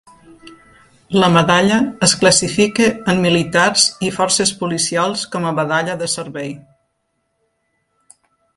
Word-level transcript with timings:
La 1.23 1.27
medalla 1.33 1.75
es 2.07 2.15
classifica 2.23 2.87
en 3.13 3.21
militars 3.25 3.85
i 4.09 4.11
forces 4.17 4.55
policials 4.63 5.27
com 5.37 5.47
a 5.51 5.55
medalla 5.61 5.99
de 6.01 6.09
servei. 6.15 6.51